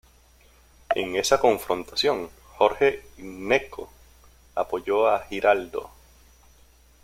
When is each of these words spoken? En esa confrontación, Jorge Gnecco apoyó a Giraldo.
En 0.95 1.15
esa 1.15 1.39
confrontación, 1.39 2.31
Jorge 2.57 3.03
Gnecco 3.19 3.87
apoyó 4.55 5.07
a 5.07 5.19
Giraldo. 5.27 5.91